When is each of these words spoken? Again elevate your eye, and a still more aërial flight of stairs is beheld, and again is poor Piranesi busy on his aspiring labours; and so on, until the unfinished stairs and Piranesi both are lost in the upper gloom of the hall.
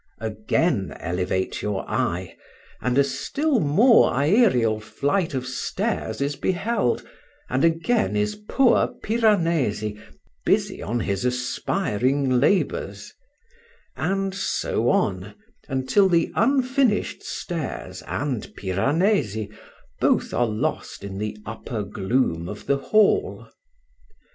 Again 0.17 0.97
elevate 0.99 1.61
your 1.61 1.87
eye, 1.87 2.35
and 2.81 2.97
a 2.97 3.03
still 3.03 3.59
more 3.59 4.11
aërial 4.11 4.81
flight 4.81 5.35
of 5.35 5.45
stairs 5.45 6.21
is 6.21 6.35
beheld, 6.35 7.03
and 7.51 7.63
again 7.63 8.15
is 8.15 8.33
poor 8.49 8.87
Piranesi 9.03 10.01
busy 10.43 10.81
on 10.81 11.01
his 11.01 11.23
aspiring 11.23 12.39
labours; 12.39 13.13
and 13.95 14.33
so 14.33 14.89
on, 14.89 15.35
until 15.69 16.09
the 16.09 16.31
unfinished 16.33 17.21
stairs 17.21 18.01
and 18.07 18.51
Piranesi 18.55 19.51
both 19.99 20.33
are 20.33 20.47
lost 20.47 21.03
in 21.03 21.19
the 21.19 21.37
upper 21.45 21.83
gloom 21.83 22.49
of 22.49 22.65
the 22.65 22.77
hall. 22.77 23.47